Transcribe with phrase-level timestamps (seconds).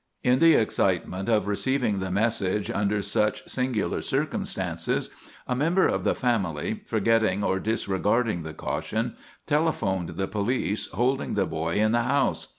[0.23, 5.11] In the excitement of receiving the message under such singular circumstances
[5.47, 11.45] a member of the family, forgetting or disregarding the caution, telephoned the police, holding the
[11.45, 12.47] boy in the house.